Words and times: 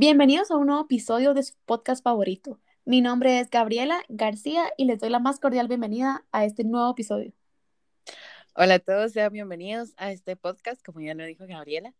Bienvenidos 0.00 0.52
a 0.52 0.56
un 0.56 0.68
nuevo 0.68 0.82
episodio 0.82 1.34
de 1.34 1.42
su 1.42 1.54
podcast 1.66 2.04
favorito. 2.04 2.60
Mi 2.84 3.00
nombre 3.00 3.40
es 3.40 3.50
Gabriela 3.50 4.00
García 4.08 4.72
y 4.76 4.84
les 4.84 5.00
doy 5.00 5.10
la 5.10 5.18
más 5.18 5.40
cordial 5.40 5.66
bienvenida 5.66 6.24
a 6.30 6.44
este 6.44 6.62
nuevo 6.62 6.92
episodio. 6.92 7.32
Hola 8.54 8.74
a 8.74 8.78
todos, 8.78 9.10
sean 9.10 9.32
bienvenidos 9.32 9.94
a 9.96 10.12
este 10.12 10.36
podcast, 10.36 10.84
como 10.84 11.00
ya 11.00 11.14
lo 11.14 11.24
dijo 11.24 11.46
Gabriela. 11.48 11.96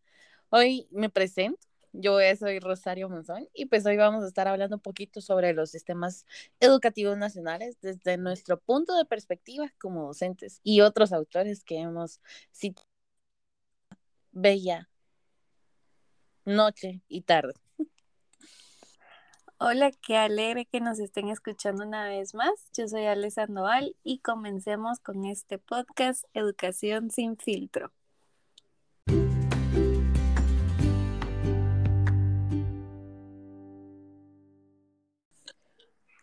Hoy 0.47 0.87
me 0.91 1.09
presento, 1.09 1.59
yo 1.91 2.19
soy 2.39 2.59
Rosario 2.59 3.09
Monzón 3.09 3.49
y 3.53 3.65
pues 3.65 3.85
hoy 3.85 3.97
vamos 3.97 4.23
a 4.23 4.27
estar 4.27 4.47
hablando 4.47 4.77
un 4.77 4.81
poquito 4.81 5.19
sobre 5.19 5.51
los 5.51 5.69
sistemas 5.69 6.25
educativos 6.61 7.17
nacionales 7.17 7.75
desde 7.81 8.15
nuestro 8.15 8.61
punto 8.61 8.95
de 8.95 9.03
perspectiva 9.03 9.73
como 9.77 10.07
docentes 10.07 10.61
y 10.63 10.79
otros 10.79 11.11
autores 11.11 11.65
que 11.65 11.79
hemos 11.79 12.21
citado. 12.53 12.87
Bella 14.31 14.87
noche 16.45 17.01
y 17.09 17.23
tarde. 17.23 17.55
Hola, 19.61 19.91
qué 19.91 20.15
alegre 20.15 20.65
que 20.65 20.79
nos 20.79 20.99
estén 20.99 21.27
escuchando 21.27 21.85
una 21.85 22.07
vez 22.07 22.33
más. 22.33 22.69
Yo 22.73 22.87
soy 22.87 23.05
Ale 23.07 23.29
Sandoval 23.29 23.93
y 24.05 24.19
comencemos 24.19 24.99
con 24.99 25.25
este 25.25 25.57
podcast 25.57 26.23
Educación 26.33 27.11
sin 27.11 27.35
filtro. 27.35 27.91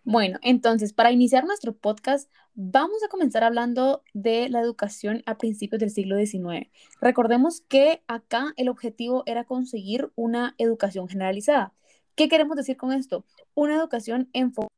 Bueno, 0.02 0.38
entonces, 0.40 0.94
para 0.94 1.10
iniciar 1.10 1.44
nuestro 1.44 1.76
podcast, 1.76 2.30
vamos 2.54 3.02
a 3.04 3.08
comenzar 3.08 3.44
hablando 3.44 4.02
de 4.14 4.48
la 4.48 4.60
educación 4.60 5.22
a 5.26 5.36
principios 5.36 5.80
del 5.80 5.90
siglo 5.90 6.16
XIX. 6.16 6.70
Recordemos 7.02 7.60
que 7.60 8.02
acá 8.06 8.54
el 8.56 8.70
objetivo 8.70 9.24
era 9.26 9.44
conseguir 9.44 10.10
una 10.14 10.54
educación 10.56 11.06
generalizada. 11.06 11.74
¿Qué 12.16 12.30
queremos 12.30 12.56
decir 12.56 12.78
con 12.78 12.92
esto? 12.92 13.26
Una 13.54 13.76
educación 13.76 14.30
enfocada 14.32 14.70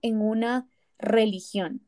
en 0.00 0.20
una 0.20 0.68
religión. 0.96 1.84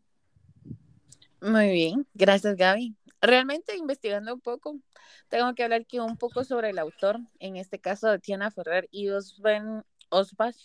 Muy 1.41 1.71
bien, 1.71 2.09
gracias 2.15 2.57
Gaby. 2.57 2.97
Realmente 3.21 3.77
investigando 3.77 4.35
un 4.35 4.41
poco, 4.41 4.81
tengo 5.29 5.55
que 5.55 5.63
hablar 5.63 5.83
aquí 5.83 6.01
un 6.01 6.17
poco 6.17 6.43
sobre 6.43 6.71
el 6.71 6.79
autor, 6.81 7.21
en 7.39 7.57
este 7.57 7.81
caso 7.81 8.19
Tiana 8.19 8.51
Ferrer 8.51 8.89
y 8.91 9.09
Osben 9.11 9.85
Osbach 10.09 10.57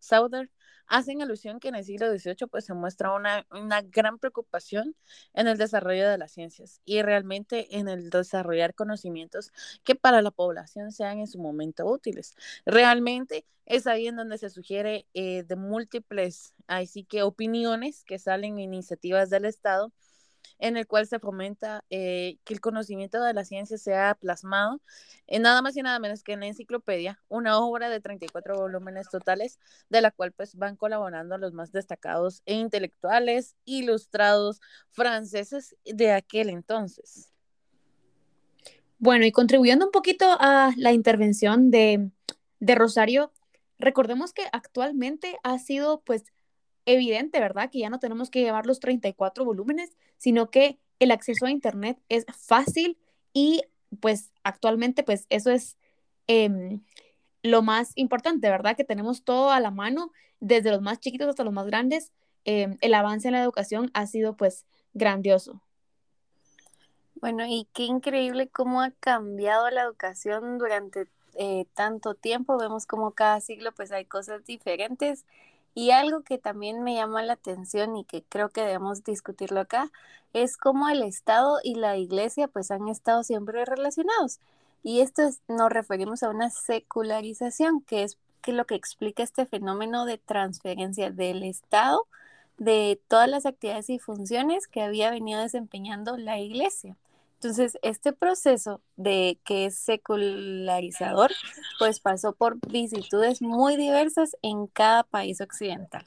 Sauder, 0.00 0.50
hacen 0.88 1.22
alusión 1.22 1.60
que 1.60 1.68
en 1.68 1.74
el 1.76 1.84
siglo 1.84 2.10
XVIII 2.10 2.48
pues 2.50 2.64
se 2.64 2.74
muestra 2.74 3.12
una, 3.12 3.46
una, 3.50 3.82
gran 3.82 4.18
preocupación 4.18 4.96
en 5.34 5.46
el 5.48 5.58
desarrollo 5.58 6.08
de 6.08 6.18
las 6.18 6.32
ciencias 6.32 6.80
y 6.84 7.02
realmente 7.02 7.78
en 7.78 7.88
el 7.88 8.10
desarrollar 8.10 8.74
conocimientos 8.74 9.52
que 9.84 9.94
para 9.94 10.22
la 10.22 10.30
población 10.30 10.92
sean 10.92 11.18
en 11.20 11.26
su 11.26 11.38
momento 11.38 11.86
útiles. 11.86 12.34
Realmente 12.66 13.44
es 13.66 13.86
ahí 13.86 14.06
en 14.06 14.16
donde 14.16 14.38
se 14.38 14.50
sugiere 14.50 15.06
eh, 15.14 15.42
de 15.42 15.56
múltiples, 15.56 16.54
así 16.66 17.04
que 17.04 17.22
opiniones 17.22 18.02
que 18.04 18.18
salen 18.18 18.58
iniciativas 18.58 19.28
del 19.30 19.44
Estado 19.44 19.92
en 20.58 20.76
el 20.76 20.86
cual 20.86 21.06
se 21.06 21.18
fomenta 21.18 21.84
eh, 21.90 22.38
que 22.44 22.54
el 22.54 22.60
conocimiento 22.60 23.22
de 23.22 23.32
la 23.32 23.44
ciencia 23.44 23.78
sea 23.78 24.14
plasmado 24.14 24.80
en 25.26 25.42
nada 25.42 25.62
más 25.62 25.76
y 25.76 25.82
nada 25.82 25.98
menos 25.98 26.22
que 26.22 26.32
en 26.32 26.40
la 26.40 26.46
enciclopedia, 26.46 27.20
una 27.28 27.58
obra 27.58 27.88
de 27.88 28.00
34 28.00 28.56
volúmenes 28.56 29.08
totales, 29.08 29.58
de 29.88 30.00
la 30.00 30.10
cual 30.10 30.32
pues 30.32 30.56
van 30.56 30.76
colaborando 30.76 31.38
los 31.38 31.52
más 31.52 31.70
destacados 31.70 32.42
e 32.46 32.54
intelectuales, 32.54 33.54
ilustrados 33.64 34.60
franceses 34.90 35.76
de 35.84 36.12
aquel 36.12 36.48
entonces. 36.48 37.32
Bueno, 38.98 39.26
y 39.26 39.32
contribuyendo 39.32 39.84
un 39.84 39.92
poquito 39.92 40.26
a 40.40 40.72
la 40.76 40.92
intervención 40.92 41.70
de, 41.70 42.10
de 42.58 42.74
Rosario, 42.74 43.32
recordemos 43.78 44.32
que 44.32 44.42
actualmente 44.50 45.38
ha 45.44 45.58
sido 45.58 46.00
pues 46.00 46.24
evidente, 46.88 47.38
¿verdad? 47.40 47.70
Que 47.70 47.80
ya 47.80 47.90
no 47.90 47.98
tenemos 47.98 48.30
que 48.30 48.40
llevar 48.40 48.66
los 48.66 48.80
34 48.80 49.44
volúmenes, 49.44 49.96
sino 50.16 50.50
que 50.50 50.78
el 50.98 51.10
acceso 51.10 51.46
a 51.46 51.50
Internet 51.50 51.98
es 52.08 52.24
fácil 52.34 52.98
y 53.32 53.62
pues 54.00 54.32
actualmente 54.42 55.02
pues 55.02 55.26
eso 55.28 55.50
es 55.50 55.76
em, 56.26 56.82
lo 57.42 57.62
más 57.62 57.92
importante, 57.94 58.48
¿verdad? 58.48 58.76
Que 58.76 58.84
tenemos 58.84 59.22
todo 59.22 59.50
a 59.50 59.60
la 59.60 59.70
mano, 59.70 60.12
desde 60.40 60.70
los 60.70 60.80
más 60.80 60.98
chiquitos 60.98 61.28
hasta 61.28 61.44
los 61.44 61.52
más 61.52 61.66
grandes. 61.66 62.12
Em, 62.44 62.78
el 62.80 62.94
avance 62.94 63.28
en 63.28 63.32
la 63.34 63.42
educación 63.42 63.90
ha 63.92 64.06
sido 64.06 64.36
pues 64.36 64.64
grandioso. 64.94 65.60
Bueno, 67.20 67.44
y 67.46 67.66
qué 67.74 67.82
increíble 67.82 68.48
cómo 68.48 68.80
ha 68.80 68.92
cambiado 68.92 69.68
la 69.70 69.82
educación 69.82 70.56
durante 70.56 71.06
eh, 71.34 71.66
tanto 71.74 72.14
tiempo. 72.14 72.56
Vemos 72.56 72.86
como 72.86 73.10
cada 73.10 73.40
siglo 73.40 73.72
pues 73.72 73.92
hay 73.92 74.06
cosas 74.06 74.44
diferentes 74.46 75.26
y 75.74 75.90
algo 75.90 76.22
que 76.22 76.38
también 76.38 76.82
me 76.82 76.94
llama 76.94 77.22
la 77.22 77.34
atención 77.34 77.96
y 77.96 78.04
que 78.04 78.22
creo 78.22 78.48
que 78.50 78.62
debemos 78.62 79.04
discutirlo 79.04 79.60
acá 79.60 79.90
es 80.32 80.56
cómo 80.56 80.88
el 80.88 81.02
Estado 81.02 81.58
y 81.62 81.74
la 81.74 81.96
Iglesia 81.96 82.48
pues 82.48 82.70
han 82.70 82.88
estado 82.88 83.22
siempre 83.22 83.64
relacionados. 83.64 84.40
Y 84.82 85.00
esto 85.00 85.22
es, 85.22 85.40
nos 85.48 85.70
referimos 85.70 86.22
a 86.22 86.30
una 86.30 86.50
secularización, 86.50 87.80
que 87.82 88.04
es 88.04 88.18
que 88.42 88.52
lo 88.52 88.64
que 88.64 88.74
explica 88.74 89.22
este 89.22 89.46
fenómeno 89.46 90.04
de 90.04 90.18
transferencia 90.18 91.10
del 91.10 91.42
Estado 91.42 92.06
de 92.58 93.00
todas 93.08 93.28
las 93.28 93.46
actividades 93.46 93.88
y 93.90 93.98
funciones 93.98 94.66
que 94.66 94.82
había 94.82 95.10
venido 95.10 95.40
desempeñando 95.40 96.16
la 96.16 96.38
Iglesia. 96.38 96.96
Entonces, 97.40 97.78
este 97.82 98.12
proceso 98.12 98.80
de 98.96 99.38
que 99.44 99.66
es 99.66 99.76
secularizador, 99.76 101.30
pues 101.78 102.00
pasó 102.00 102.32
por 102.32 102.58
vicisitudes 102.68 103.40
muy 103.40 103.76
diversas 103.76 104.36
en 104.42 104.66
cada 104.66 105.04
país 105.04 105.40
occidental. 105.40 106.04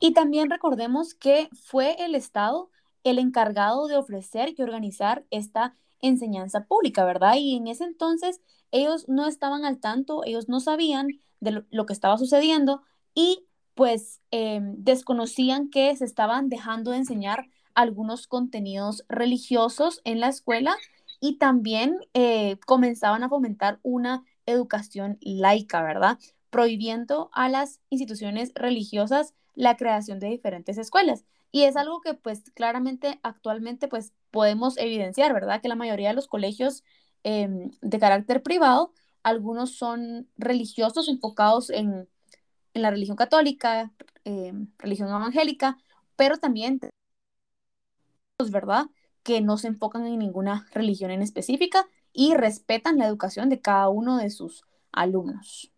Y 0.00 0.14
también 0.14 0.48
recordemos 0.48 1.12
que 1.12 1.50
fue 1.52 2.02
el 2.02 2.14
Estado 2.14 2.70
el 3.04 3.18
encargado 3.18 3.86
de 3.86 3.96
ofrecer 3.96 4.54
y 4.56 4.62
organizar 4.62 5.24
esta 5.30 5.74
enseñanza 6.00 6.64
pública, 6.64 7.04
¿verdad? 7.04 7.34
Y 7.36 7.56
en 7.56 7.66
ese 7.66 7.84
entonces 7.84 8.40
ellos 8.70 9.08
no 9.08 9.26
estaban 9.26 9.64
al 9.64 9.78
tanto, 9.78 10.22
ellos 10.24 10.48
no 10.48 10.60
sabían 10.60 11.08
de 11.40 11.64
lo, 11.70 11.86
que 11.86 11.92
estaba 11.92 12.18
sucediendo 12.18 12.82
y 13.14 13.46
pues 13.74 14.20
em, 14.30 14.74
desconocían 14.78 15.70
que 15.70 15.94
se 15.96 16.04
estaban 16.04 16.48
dejando 16.48 16.90
de 16.90 16.98
enseñar 16.98 17.46
algunos 17.74 18.26
contenidos 18.26 19.04
religiosos 19.08 20.00
en 20.04 20.20
la 20.20 20.28
escuela 20.28 20.76
y 21.20 21.36
también 21.36 21.98
eh, 22.14 22.58
comenzaban 22.66 23.22
a 23.22 23.28
fomentar 23.28 23.78
una 23.82 24.24
educación 24.46 25.18
laica, 25.20 25.82
¿verdad? 25.82 26.18
Prohibiendo 26.50 27.30
a 27.32 27.48
las 27.48 27.80
instituciones 27.90 28.52
religiosas 28.54 29.34
la 29.54 29.76
creación 29.76 30.18
de 30.18 30.28
diferentes 30.28 30.78
escuelas. 30.78 31.24
Y 31.52 31.64
es 31.64 31.76
algo 31.76 32.00
que 32.00 32.14
pues 32.14 32.50
claramente 32.54 33.20
actualmente 33.22 33.88
pues 33.88 34.12
podemos 34.30 34.78
evidenciar, 34.78 35.32
¿verdad? 35.34 35.60
Que 35.60 35.68
la 35.68 35.74
mayoría 35.74 36.08
de 36.08 36.14
los 36.14 36.28
colegios 36.28 36.84
em, 37.24 37.70
de 37.82 37.98
carácter 37.98 38.42
privado, 38.42 38.92
algunos 39.22 39.76
son 39.76 40.28
religiosos 40.36 41.08
enfocados 41.08 41.70
en, 41.70 42.08
la 42.72 42.90
religión 42.90 43.16
católica, 43.16 43.92
em, 44.24 44.68
religión 44.78 45.08
evangélica, 45.08 45.76
pero 46.16 46.38
también 46.38 46.80
¿verdad? 48.48 48.86
Que 49.22 49.42
no 49.42 49.58
se 49.58 49.68
enfocan 49.68 50.06
en 50.06 50.18
ninguna 50.18 50.66
religión 50.72 51.10
en 51.10 51.20
específica 51.20 51.86
y 52.12 52.34
respetan 52.34 52.98
la 52.98 53.06
educación 53.06 53.50
de 53.50 53.60
cada 53.60 53.88
uno 53.90 54.16
de 54.16 54.30
sus 54.30 54.64
alumnos. 54.92 55.70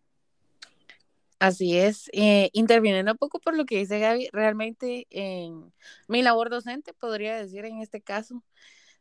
Así 1.39 1.77
es, 1.77 2.09
eh, 2.13 2.49
interviniendo 2.53 3.11
un 3.11 3.17
poco 3.17 3.39
por 3.39 3.57
lo 3.57 3.65
que 3.65 3.77
dice 3.77 3.99
Gaby, 3.99 4.29
realmente 4.31 5.07
en 5.09 5.73
mi 6.07 6.21
labor 6.21 6.49
docente, 6.49 6.93
podría 6.93 7.35
decir 7.35 7.65
en 7.65 7.81
este 7.81 7.99
caso, 7.99 8.41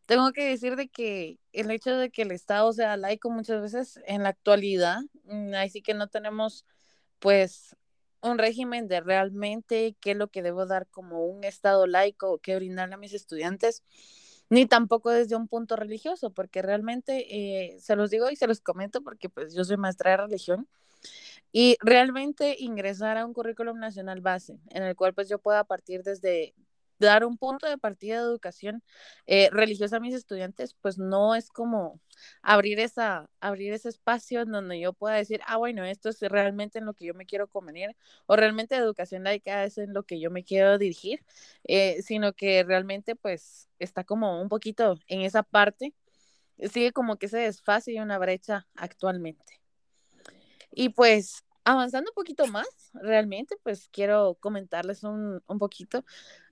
tengo 0.07 0.33
que 0.33 0.45
decir 0.49 0.75
de 0.75 0.89
que 0.89 1.39
el 1.53 1.71
hecho 1.71 1.97
de 1.97 2.11
que 2.11 2.23
el 2.23 2.33
Estado 2.33 2.73
sea 2.73 2.97
laico 2.97 3.31
muchas 3.31 3.63
veces 3.63 4.01
en 4.07 4.25
la 4.25 4.31
actualidad, 4.31 5.03
mm, 5.25 5.55
ahí 5.55 5.71
sí 5.71 5.83
que 5.83 5.95
no 5.95 6.09
tenemos 6.09 6.67
pues 7.21 7.77
un 8.23 8.39
régimen 8.39 8.89
de 8.89 9.01
realmente 9.01 9.97
qué 10.01 10.13
es 10.13 10.17
lo 10.17 10.29
que 10.29 10.43
debo 10.43 10.67
dar 10.67 10.87
como 10.89 11.27
un 11.27 11.45
estado 11.45 11.87
laico, 11.87 12.39
qué 12.39 12.57
brindarle 12.57 12.95
a 12.95 12.99
mis 12.99 13.15
estudiantes, 13.15 13.83
ni 14.49 14.67
tampoco 14.67 15.11
desde 15.11 15.37
un 15.37 15.49
punto 15.49 15.77
religioso, 15.77 16.31
porque 16.31 16.63
realmente 16.63 17.27
eh, 17.75 17.79
se 17.81 17.97
los 17.97 18.11
digo 18.11 18.31
y 18.31 18.37
se 18.37 18.47
los 18.47 18.61
comento 18.61 19.03
porque 19.03 19.29
pues 19.29 19.55
yo 19.55 19.65
soy 19.65 19.77
maestra 19.77 20.13
de 20.13 20.17
religión 20.19 20.69
y 21.53 21.77
realmente 21.81 22.57
ingresar 22.59 23.19
a 23.19 23.27
un 23.27 23.35
currículum 23.35 23.79
nacional 23.79 24.21
base 24.21 24.59
en 24.71 24.83
el 24.83 24.97
cual 24.97 25.15
pues 25.15 25.29
yo 25.29 25.39
pueda 25.39 25.65
partir 25.65 26.03
desde 26.03 26.55
dar 26.99 27.25
un 27.25 27.37
punto 27.37 27.67
de 27.69 27.79
partida 27.79 28.17
de 28.17 28.23
educación 28.23 28.83
eh, 29.27 29.51
religiosa 29.53 29.97
a 29.97 30.01
mis 30.01 30.15
estudiantes, 30.15 30.75
pues 30.81 30.99
no 30.99 31.35
es 31.35 31.51
como 31.51 32.01
abrir, 32.43 32.81
esa, 32.81 33.29
abrir 33.41 33.73
ese 33.73 33.89
espacio 33.89 34.43
en 34.43 34.53
donde 34.53 34.81
yo 34.81 34.93
pueda 34.93 35.17
decir, 35.17 35.41
ah, 35.47 35.57
bueno, 35.57 35.85
esto 35.85 36.09
es 36.09 36.21
realmente 36.21 36.79
en 36.79 36.87
lo 36.87 36.95
que 36.95 37.07
yo 37.07 37.15
me 37.15 37.27
quiero 37.27 37.49
convenir, 37.49 37.97
o 38.27 38.37
realmente 38.37 38.77
educación 38.77 39.25
laica 39.25 39.65
es 39.65 39.79
en 39.79 39.93
lo 39.93 40.05
que 40.05 40.21
yo 40.21 40.31
me 40.31 40.45
quiero 40.45 40.79
dirigir, 40.79 41.25
eh, 41.65 42.03
sino 42.03 42.33
que 42.33 42.65
realmente 42.65 43.17
pues 43.17 43.69
está 43.79 44.05
como 44.05 44.41
un 44.41 44.49
poquito 44.49 44.99
en 45.09 45.23
esa 45.23 45.43
parte, 45.43 45.95
sigue 46.71 46.93
como 46.93 47.17
que 47.17 47.29
se 47.29 47.39
desfase 47.39 47.93
y 47.93 47.99
una 47.99 48.19
brecha 48.19 48.67
actualmente. 48.77 49.61
Y 50.71 50.91
pues 50.91 51.45
avanzando 51.65 52.11
un 52.11 52.15
poquito 52.15 52.47
más, 52.47 52.67
realmente, 52.95 53.57
pues 53.63 53.89
quiero 53.93 54.37
comentarles 54.41 55.05
un, 55.05 55.43
un 55.47 55.59
poquito 55.59 56.05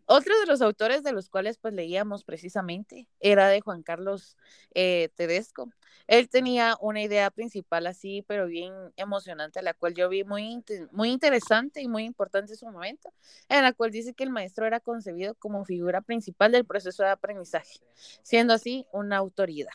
otro 0.06 0.38
de 0.40 0.46
los 0.46 0.60
autores 0.62 1.02
de 1.02 1.12
los 1.12 1.28
cuales 1.28 1.58
pues 1.58 1.74
leíamos 1.74 2.24
precisamente 2.24 3.06
era 3.20 3.48
de 3.48 3.60
Juan 3.60 3.82
Carlos 3.82 4.36
eh, 4.74 5.10
Tedesco. 5.14 5.70
Él 6.06 6.28
tenía 6.28 6.76
una 6.80 7.02
idea 7.02 7.30
principal 7.30 7.86
así, 7.86 8.24
pero 8.26 8.46
bien 8.46 8.72
emocionante, 8.96 9.62
la 9.62 9.74
cual 9.74 9.94
yo 9.94 10.08
vi 10.08 10.24
muy, 10.24 10.64
muy 10.90 11.10
interesante 11.10 11.80
y 11.80 11.88
muy 11.88 12.04
importante 12.04 12.52
en 12.52 12.58
su 12.58 12.66
momento, 12.66 13.12
en 13.48 13.62
la 13.62 13.72
cual 13.72 13.92
dice 13.92 14.14
que 14.14 14.24
el 14.24 14.30
maestro 14.30 14.66
era 14.66 14.80
concebido 14.80 15.34
como 15.36 15.64
figura 15.64 16.00
principal 16.00 16.52
del 16.52 16.64
proceso 16.64 17.04
de 17.04 17.10
aprendizaje, 17.10 17.78
siendo 18.22 18.54
así 18.54 18.86
una 18.92 19.18
autoridad. 19.18 19.70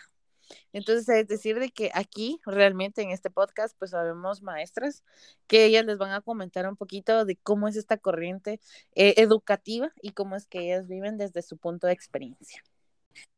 Entonces, 0.73 1.07
es 1.09 1.27
decir, 1.27 1.59
de 1.59 1.69
que 1.69 1.91
aquí 1.93 2.39
realmente 2.45 3.01
en 3.01 3.11
este 3.11 3.29
podcast, 3.29 3.75
pues 3.77 3.91
sabemos 3.91 4.41
maestras 4.41 5.03
que 5.47 5.65
ellas 5.65 5.85
les 5.85 5.97
van 5.97 6.11
a 6.11 6.21
comentar 6.21 6.67
un 6.67 6.75
poquito 6.75 7.25
de 7.25 7.35
cómo 7.37 7.67
es 7.67 7.75
esta 7.75 7.97
corriente 7.97 8.59
eh, 8.95 9.15
educativa 9.17 9.91
y 10.01 10.11
cómo 10.11 10.35
es 10.35 10.47
que 10.47 10.59
ellas 10.59 10.87
viven 10.87 11.17
desde 11.17 11.41
su 11.41 11.57
punto 11.57 11.87
de 11.87 11.93
experiencia. 11.93 12.63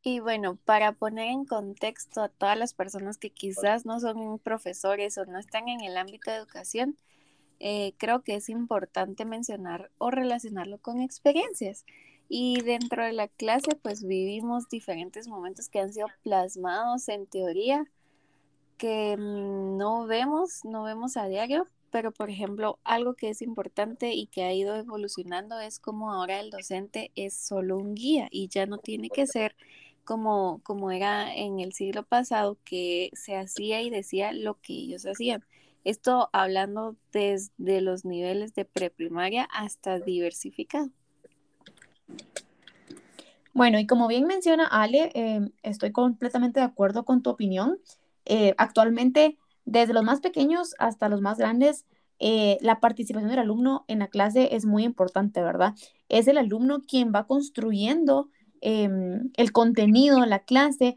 Y 0.02 0.20
bueno, 0.20 0.58
para 0.66 0.94
poner 0.94 1.28
en 1.28 1.46
contexto 1.46 2.22
a 2.22 2.30
todas 2.30 2.58
las 2.58 2.74
personas 2.74 3.18
que 3.18 3.30
quizás 3.30 3.86
no 3.86 4.00
son 4.00 4.40
profesores 4.40 5.18
o 5.18 5.26
no 5.26 5.38
están 5.38 5.68
en 5.70 5.82
el 5.82 5.98
ámbito 5.98 6.32
de 6.32 6.38
educación, 6.38 6.98
eh, 7.60 7.94
creo 7.98 8.24
que 8.24 8.36
es 8.36 8.50
importante 8.50 9.26
mencionar 9.26 9.92
o 9.98 10.12
relacionarlo 10.12 10.78
con 10.80 11.02
experiencias. 11.02 11.86
Y 12.30 12.62
dentro 12.62 13.04
de 13.06 13.14
la 13.14 13.28
clase, 13.28 13.76
pues 13.82 14.04
vivimos 14.06 14.70
diferentes 14.70 15.28
momentos 15.28 15.70
que 15.70 15.80
han 15.80 15.94
sido 15.94 16.08
plasmados 16.24 17.08
en 17.10 17.26
teoría, 17.26 17.86
que 18.78 19.16
mm, 19.18 19.78
no 19.78 20.06
vemos, 20.06 20.66
no 20.66 20.84
vemos 20.84 21.18
a 21.18 21.28
diario, 21.28 21.68
pero 21.92 22.12
por 22.12 22.30
ejemplo, 22.30 22.80
algo 22.84 23.16
que 23.16 23.30
es 23.30 23.42
importante 23.42 24.14
y 24.14 24.28
que 24.28 24.44
ha 24.44 24.54
ido 24.54 24.76
evolucionando 24.76 25.60
es 25.60 25.80
como 25.80 26.12
ahora 26.12 26.40
el 26.40 26.50
docente 26.50 27.12
es 27.16 27.34
solo 27.34 27.78
un 27.78 27.96
guía 27.96 28.28
y 28.32 28.50
ya 28.50 28.66
no 28.66 28.78
tiene 28.78 29.10
que 29.10 29.26
ser 29.26 29.56
como, 30.04 30.62
como 30.64 30.92
era 30.92 31.34
en 31.36 31.60
el 31.60 31.74
siglo 31.74 32.04
pasado, 32.04 32.58
que 32.64 33.10
se 33.14 33.36
hacía 33.36 33.82
y 33.82 33.90
decía 33.90 34.32
lo 34.32 34.60
que 34.62 34.74
ellos 34.74 35.06
hacían. 35.06 35.46
Esto 35.84 36.30
hablando 36.34 36.96
desde 37.12 37.82
los 37.82 38.06
niveles 38.06 38.54
de 38.54 38.66
preprimaria 38.66 39.44
hasta 39.46 40.00
diversificado. 40.00 40.92
Bueno, 43.58 43.80
y 43.80 43.88
como 43.88 44.08
bien 44.08 44.28
menciona 44.28 44.68
Ale, 44.68 45.10
em, 45.16 45.50
estoy 45.64 45.92
completamente 45.92 46.60
de 46.60 46.66
acuerdo 46.68 47.06
con 47.06 47.24
tu 47.24 47.32
opinión. 47.32 47.80
Eh, 48.26 48.54
actualmente, 48.60 49.40
desde 49.66 49.94
los 49.94 50.04
más 50.04 50.20
pequeños 50.22 50.76
hasta 50.78 51.10
los 51.10 51.22
más 51.22 51.40
grandes, 51.40 51.84
eh, 52.20 52.60
la 52.62 52.80
participación 52.80 53.32
del 53.32 53.40
alumno 53.40 53.84
en 53.88 53.98
la 53.98 54.10
clase 54.10 54.56
es 54.56 54.68
muy 54.68 54.84
importante, 54.84 55.42
¿verdad? 55.42 55.74
Es 56.08 56.28
el 56.28 56.38
alumno 56.38 56.82
quien 56.88 57.12
va 57.12 57.26
construyendo 57.26 58.30
em, 58.62 59.32
el 59.38 59.52
contenido 59.52 60.22
de 60.22 60.28
la 60.28 60.40
clase 60.40 60.96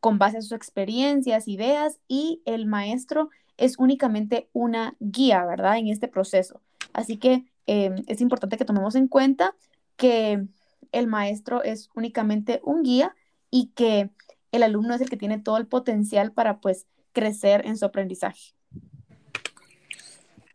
con 0.00 0.18
base 0.18 0.36
a 0.36 0.42
sus 0.42 0.52
experiencias, 0.52 1.48
ideas, 1.48 1.98
y 2.08 2.42
el 2.44 2.66
maestro 2.66 3.30
es 3.56 3.78
únicamente 3.78 4.50
una 4.52 4.96
guía, 5.00 5.46
¿verdad? 5.46 5.78
En 5.78 5.88
este 5.88 6.08
proceso. 6.08 6.60
Así 6.92 7.16
que 7.16 7.46
em, 7.66 8.04
es 8.06 8.20
importante 8.20 8.58
que 8.58 8.66
tomemos 8.66 8.96
en 8.96 9.08
cuenta 9.08 9.54
que 9.96 10.46
el 10.92 11.06
maestro 11.06 11.62
es 11.62 11.88
únicamente 11.94 12.60
un 12.64 12.82
guía 12.82 13.14
y 13.50 13.72
que 13.74 14.10
el 14.52 14.62
alumno 14.62 14.94
es 14.94 15.00
el 15.00 15.10
que 15.10 15.16
tiene 15.16 15.38
todo 15.38 15.56
el 15.56 15.66
potencial 15.66 16.32
para 16.32 16.60
pues 16.60 16.86
crecer 17.12 17.66
en 17.66 17.76
su 17.76 17.84
aprendizaje. 17.84 18.54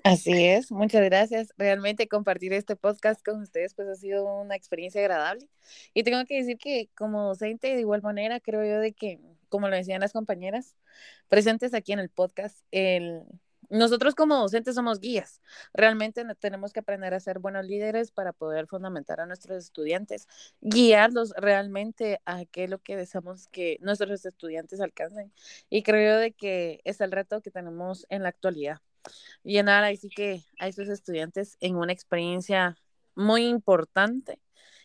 Así 0.03 0.45
es, 0.45 0.71
muchas 0.71 1.03
gracias. 1.03 1.53
Realmente 1.57 2.07
compartir 2.07 2.53
este 2.53 2.77
podcast 2.77 3.21
con 3.25 3.41
ustedes 3.41 3.73
pues 3.73 3.89
ha 3.89 3.95
sido 3.95 4.39
una 4.39 4.55
experiencia 4.55 5.01
agradable. 5.01 5.49
Y 5.93 6.03
tengo 6.03 6.23
que 6.25 6.37
decir 6.37 6.57
que 6.57 6.89
como 6.95 7.23
docente 7.23 7.75
de 7.75 7.81
igual 7.81 8.01
manera 8.01 8.39
creo 8.39 8.63
yo 8.63 8.79
de 8.79 8.93
que, 8.93 9.19
como 9.49 9.67
lo 9.67 9.75
decían 9.75 9.99
las 9.99 10.13
compañeras 10.13 10.77
presentes 11.27 11.73
aquí 11.73 11.91
en 11.91 11.99
el 11.99 12.09
podcast, 12.09 12.59
el, 12.71 13.23
nosotros 13.69 14.15
como 14.15 14.35
docentes 14.37 14.75
somos 14.75 14.99
guías. 14.99 15.41
Realmente 15.73 16.23
tenemos 16.39 16.73
que 16.73 16.79
aprender 16.79 17.13
a 17.13 17.19
ser 17.19 17.39
buenos 17.39 17.65
líderes 17.65 18.11
para 18.11 18.33
poder 18.33 18.67
fundamentar 18.67 19.19
a 19.19 19.25
nuestros 19.25 19.57
estudiantes, 19.57 20.27
guiarlos 20.61 21.33
realmente 21.37 22.21
a 22.25 22.45
qué 22.45 22.65
es 22.65 22.69
lo 22.69 22.79
que 22.79 22.95
deseamos 22.95 23.47
que 23.47 23.77
nuestros 23.81 24.25
estudiantes 24.25 24.79
alcancen. 24.81 25.33
Y 25.69 25.83
creo 25.83 26.17
de 26.17 26.31
que 26.31 26.81
es 26.83 27.01
el 27.01 27.11
reto 27.11 27.41
que 27.41 27.51
tenemos 27.51 28.05
en 28.09 28.23
la 28.23 28.29
actualidad. 28.29 28.79
Llenar 29.43 29.83
ahí 29.83 29.97
sí 29.97 30.09
que 30.09 30.43
a 30.59 30.67
esos 30.67 30.89
estudiantes 30.89 31.57
en 31.59 31.75
una 31.75 31.93
experiencia 31.93 32.77
muy 33.15 33.47
importante 33.47 34.39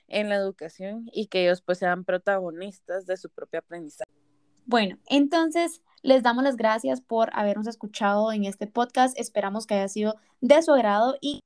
en 0.09 0.29
la 0.29 0.37
educación 0.37 1.09
y 1.13 1.27
que 1.27 1.45
ellos 1.45 1.63
pues 1.63 1.79
sean 1.79 2.05
protagonistas 2.05 3.07
de 3.07 3.17
su 3.17 3.31
propio 3.31 3.61
aprendizaje. 3.61 4.22
Bueno, 4.67 4.99
entonces 5.07 5.83
les 6.03 6.23
damos 6.23 6.45
las 6.45 6.57
gracias 6.57 7.01
por 7.01 7.31
habernos 7.33 7.67
escuchado 7.67 8.33
en 8.33 8.45
este 8.45 8.67
podcast. 8.67 9.19
Esperamos 9.19 9.67
que 9.67 9.75
haya 9.75 9.89
sido 9.89 10.17
de 10.41 10.63
su 10.63 10.73
agrado 10.73 11.17
y 11.21 11.41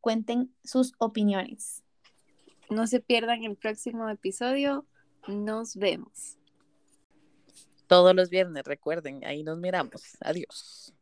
cuenten 0.00 0.54
sus 0.64 0.92
opiniones. 0.98 1.82
No 2.70 2.86
se 2.86 3.00
pierdan 3.00 3.44
el 3.44 3.56
próximo 3.56 4.08
episodio. 4.08 4.86
Nos 5.28 5.76
vemos. 5.76 6.38
Todos 7.86 8.14
los 8.14 8.30
viernes, 8.30 8.64
recuerden, 8.64 9.24
ahí 9.24 9.42
nos 9.42 9.58
miramos. 9.58 10.16
Adiós. 10.20 10.94